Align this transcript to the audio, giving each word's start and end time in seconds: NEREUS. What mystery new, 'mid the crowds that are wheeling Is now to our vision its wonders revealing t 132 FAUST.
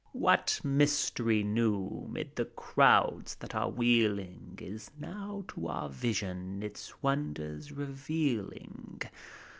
NEREUS. 0.15 0.19
What 0.19 0.61
mystery 0.63 1.43
new, 1.43 2.07
'mid 2.11 2.35
the 2.35 2.45
crowds 2.45 3.35
that 3.35 3.53
are 3.53 3.69
wheeling 3.69 4.57
Is 4.59 4.89
now 4.97 5.45
to 5.49 5.67
our 5.67 5.89
vision 5.89 6.63
its 6.63 7.03
wonders 7.03 7.71
revealing 7.71 8.49
t 8.49 8.65
132 8.65 8.97
FAUST. 9.09 9.13